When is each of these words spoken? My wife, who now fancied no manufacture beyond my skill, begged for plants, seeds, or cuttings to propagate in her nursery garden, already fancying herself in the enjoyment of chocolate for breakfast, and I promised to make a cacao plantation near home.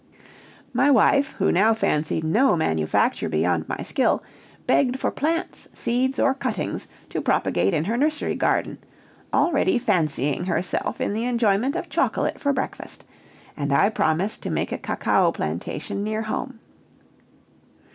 My 0.73 0.89
wife, 0.89 1.33
who 1.33 1.51
now 1.51 1.75
fancied 1.75 2.23
no 2.23 2.55
manufacture 2.55 3.29
beyond 3.29 3.69
my 3.69 3.83
skill, 3.83 4.23
begged 4.65 4.97
for 4.97 5.11
plants, 5.11 5.67
seeds, 5.75 6.19
or 6.19 6.33
cuttings 6.33 6.87
to 7.11 7.21
propagate 7.21 7.75
in 7.75 7.83
her 7.85 7.95
nursery 7.97 8.33
garden, 8.33 8.79
already 9.31 9.77
fancying 9.77 10.45
herself 10.45 10.99
in 10.99 11.13
the 11.13 11.25
enjoyment 11.25 11.75
of 11.75 11.87
chocolate 11.87 12.39
for 12.39 12.51
breakfast, 12.51 13.03
and 13.55 13.71
I 13.71 13.89
promised 13.91 14.41
to 14.41 14.49
make 14.49 14.71
a 14.71 14.79
cacao 14.79 15.31
plantation 15.31 16.03
near 16.03 16.23
home. 16.23 16.59